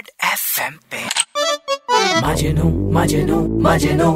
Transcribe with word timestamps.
Red 0.00 0.08
FM 0.24 0.74
पे। 0.90 0.98
मजनू 2.26 2.68
मजनू 2.92 3.38
मजनू। 3.62 4.10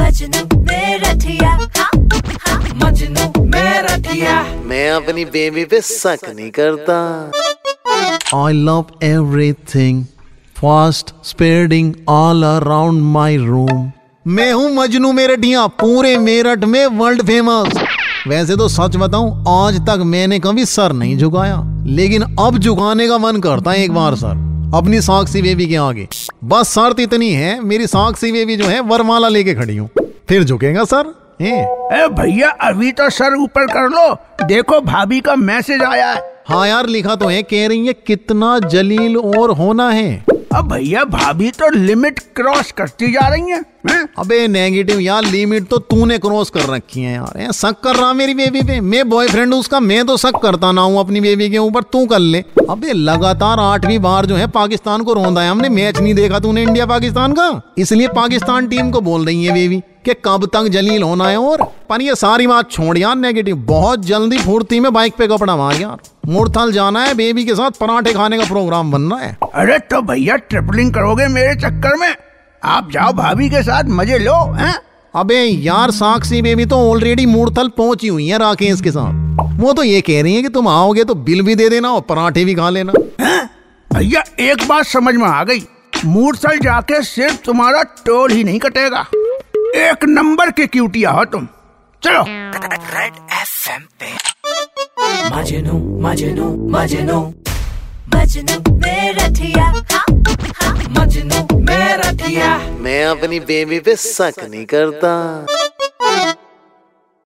मजनू 0.00 0.58
मेरा 0.60 1.12
ठिया। 1.22 1.50
हाँ, 1.50 1.88
हाँ, 2.44 2.58
मजनू 2.84 3.44
मेरा 3.44 3.96
ठिया। 4.06 4.34
मैं 4.66 4.90
अपनी 4.90 5.24
बेबी 5.34 5.64
पे 5.64 5.80
शक 5.80 6.28
नहीं 6.28 6.50
करता। 6.58 6.98
I 8.36 8.52
love 8.68 8.94
everything. 9.08 10.04
Fast 10.60 11.12
spreading 11.32 11.90
all 12.18 12.46
around 12.52 13.04
my 13.18 13.32
room. 13.48 13.84
मैं 14.26 14.52
हूँ 14.52 14.70
मजनू 14.74 15.12
मेरठिया 15.12 15.66
पूरे 15.82 16.16
मेरठ 16.18 16.64
में 16.64 16.86
वर्ल्ड 17.02 17.26
फ़ेमस 17.26 17.84
वैसे 18.26 18.56
तो 18.56 18.68
सच 18.68 18.96
बताऊँ 18.96 19.44
आज 19.50 19.80
तक 19.88 20.02
मैंने 20.06 20.38
कभी 20.40 20.64
सर 20.66 20.92
नहीं 21.02 21.16
झुकाया 21.18 21.62
लेकिन 21.86 22.22
अब 22.40 22.58
झुकाने 22.58 23.08
का 23.08 23.18
मन 23.18 23.40
करता 23.40 23.70
है 23.70 23.84
एक 23.84 23.92
बार 23.92 24.14
सर। 24.16 24.53
अपनी 24.74 25.00
सौख 25.00 25.28
सी 25.28 25.40
बेबी 25.42 25.66
के 25.66 25.76
आगे। 25.76 26.06
बस 26.44 26.72
शर्त 26.74 27.00
इतनी 27.00 27.30
है 27.30 27.60
मेरी 27.60 27.86
सौख 27.86 28.16
सी 28.16 28.30
बेबी 28.32 28.56
जो 28.56 28.66
है 28.66 28.80
वरमाला 28.82 29.28
लेके 29.28 29.54
खड़ी 29.54 29.76
हूँ। 29.76 29.88
फिर 30.28 30.44
झुकेगा 30.44 30.84
सर? 30.84 31.12
ए 31.42 32.06
भैया 32.12 32.48
अभी 32.62 32.90
तो 32.92 33.08
सर 33.10 33.34
ऊपर 33.34 33.66
कर 33.66 33.88
लो। 33.90 34.46
देखो 34.46 34.80
भाभी 34.80 35.20
का 35.20 35.36
मैसेज 35.36 35.82
आया 35.82 36.10
है। 36.12 36.22
हाँ 36.48 36.66
यार 36.68 36.86
लिखा 36.86 37.14
तो 37.14 37.28
है 37.28 37.42
कह 37.42 37.66
रही 37.68 37.86
है 37.86 37.92
कितना 38.06 38.58
जलील 38.58 39.16
और 39.16 39.50
होना 39.50 39.88
है। 39.90 40.24
अब 40.54 40.68
भैया 40.72 41.02
भाभी 41.04 41.50
तो 41.50 41.68
लिमिट 41.70 42.18
क्रॉस 42.36 42.70
करती 42.72 43.10
जा 43.12 43.26
रही 43.28 43.50
हैं 43.50 43.64
हैं? 43.88 44.06
अबे 44.18 44.46
नेगेटिव 44.48 45.00
यार 45.00 45.24
लिमिट 45.24 45.66
तो 45.68 45.78
तूने 45.78 46.18
क्रॉस 46.18 46.50
कर 46.50 46.66
रखी 46.66 47.00
है 47.00 47.14
यार। 47.14 47.52
शक 47.52 47.80
कर 47.84 47.96
रहा 47.96 48.12
मेरी 48.12 48.34
बेबी 48.34 48.62
पे। 48.62 48.80
मैं 48.80 49.08
बॉयफ्रेंड 49.08 49.54
उसका, 49.54 49.80
मैं 49.80 50.04
तो 50.06 50.16
शक 50.16 50.38
करता 50.42 50.70
ना 50.72 50.80
हूँ 50.80 51.00
अपनी 51.00 51.20
बेबी 51.20 51.50
के 51.50 51.58
ऊपर, 51.58 51.82
तू 51.82 52.04
कर 52.06 52.18
ले। 52.18 52.44
अबे 52.70 52.92
लगातार 52.92 53.60
आठवीं 53.60 53.98
बार 53.98 54.26
जो 54.26 54.36
है 54.36 54.46
पाकिस्तान 54.50 55.02
को 55.02 55.12
रोंदा 55.12 55.42
है। 55.42 55.50
हमने 55.50 55.68
मैच 55.68 56.00
नहीं 56.00 56.14
देखा 56.14 56.38
तूने 56.38 56.62
इंडिया 56.62 56.86
पाकिस्तान 56.86 57.32
का। 57.32 57.60
इसलिए 57.78 58.08
पाकिस्तान 58.14 58.68
टीम 58.68 58.90
को 58.90 59.00
बोल 59.00 59.24
रही 59.26 59.44
है 59.44 59.54
बेबी 59.54 59.80
कि 60.04 60.14
कब 60.24 60.50
तक 60.54 60.68
जलील 60.68 61.02
होना 61.02 61.28
है 61.28 61.38
और 61.38 61.72
पर 61.94 62.02
ये 62.02 62.14
सारी 62.14 62.46
बात 62.46 62.70
छोड़ 62.70 62.96
यार 62.98 63.16
नेगेटिव 63.16 63.56
बहुत 63.56 64.04
जल्दी 64.04 64.38
फुर्ती 64.38 64.78
में 64.80 64.92
बाइक 64.92 65.14
पे 65.14 65.26
कपड़ा 65.26 65.54
मार 65.56 65.74
यार। 65.74 65.98
मुरथल 66.26 66.72
जाना 66.72 67.02
है 67.04 67.14
बेबी 67.14 67.44
के 67.44 67.54
साथ 67.54 67.70
पराठे 67.70 68.12
खाने 68.12 68.38
का 68.38 68.44
प्रोग्राम 68.44 68.90
बन 68.92 69.02
रहा 69.02 69.20
है। 69.20 69.36
अरे 69.54 69.78
तो 69.78 70.00
भैया 70.02 70.36
ट्रिपलिंग 70.36 70.92
करोगे 70.94 71.26
मेरे 71.28 71.54
चक्कर 71.54 71.96
में। 71.96 72.14
आप 72.62 72.90
जाओ 72.90 73.12
भाभी 73.12 73.48
के 73.50 73.62
साथ 73.62 73.84
मज़े 73.90 74.18
लो 74.18 74.34
हैं? 74.54 74.74
अबे 75.14 75.38
यार 75.38 75.90
साक्षी 75.90 76.42
बेबी 76.42 76.66
तो 76.66 76.78
ऑलरेडी 76.90 77.26
मूर्थल 77.26 77.68
पहुँची 77.68 78.08
हुई 78.08 78.28
है 78.28 78.38
राकेश 78.38 78.80
के 78.80 78.90
साथ। 78.90 79.58
वो 79.60 79.72
तो 79.72 79.82
ये 79.82 80.00
कह 80.00 80.22
रही 80.22 80.34
है 80.34 80.42
कि 80.42 80.48
तुम 80.48 80.68
आओगे 80.68 81.04
तो 81.04 81.14
बिल 81.14 81.42
भी 81.42 81.54
दे 81.54 81.68
देना 81.68 81.92
और 81.92 82.00
पराठे 82.00 82.44
भी 82.44 82.54
खा 82.54 82.70
लेना। 82.70 82.92
भैया 83.88 84.24
एक 84.40 84.68
बात 84.68 84.86
समझ 84.86 85.14
में 85.14 85.26
आ 85.26 85.42
गई। 85.44 85.66
मूर्सल 86.04 86.58
जाके 86.58 87.02
सिर्फ़ 87.04 87.42
तुम्हारा 87.44 87.82
टोल 88.06 88.32
ही 88.32 88.44
नहीं 88.44 88.58
कटेगा। 88.58 89.06
एक 89.78 90.04
नंबर 90.04 90.50
के 90.50 90.66
क्यूटिया 90.66 91.10
हो 91.10 91.24
तुम। 91.24 91.48
चलो। 92.04 92.24
रेड 92.94 93.12
एफएम 93.32 93.82
पे। 94.00 94.12
मजनू 95.36 96.00
मजनू 96.00 96.70
मजनू। 96.70 97.20
मजनू 98.14 98.76
मेरा 98.76 99.28
ठिया। 99.28 99.64
हाँ, 99.64 100.04
हाँ, 100.62 100.74
मजनू 100.90 101.58
मेरा 101.58 102.12
ठिया। 102.12 102.58
मैं 102.58 103.04
अपनी 103.04 103.40
बेबी 103.40 103.80
पे 103.80 103.96
शक 103.96 104.34
नहीं 104.50 104.66
करता। 104.66 105.46